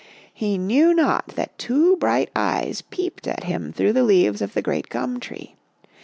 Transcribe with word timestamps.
He 0.33 0.57
knew 0.57 0.95
not 0.95 1.27
that 1.35 1.59
two 1.59 1.95
bright 1.95 2.31
eyes 2.35 2.81
peeped 2.81 3.27
at 3.27 3.43
him 3.43 3.71
through 3.71 3.93
the 3.93 4.01
leaves 4.01 4.41
of 4.41 4.55
the 4.55 4.61
great 4.63 4.89
gum 4.89 5.19
tree. 5.19 5.53